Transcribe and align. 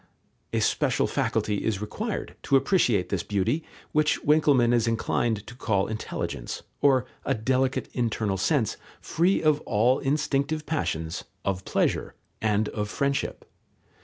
A 0.51 0.61
special 0.61 1.05
faculty 1.05 1.63
is 1.63 1.79
required 1.79 2.35
to 2.45 2.55
appreciate 2.55 3.09
this 3.09 3.21
beauty, 3.21 3.63
which 3.91 4.19
Winckelmann 4.23 4.73
is 4.73 4.87
inclined 4.87 5.45
to 5.45 5.53
call 5.53 5.85
intelligence, 5.85 6.63
or 6.81 7.05
a 7.23 7.35
delicate 7.35 7.87
internal 7.93 8.37
sense, 8.37 8.77
free 8.99 9.43
of 9.43 9.61
all 9.61 9.99
instinctive 9.99 10.65
passions, 10.65 11.25
of 11.45 11.65
pleasure, 11.65 12.15
and 12.41 12.67
of 12.69 12.89
friendship. 12.89 13.45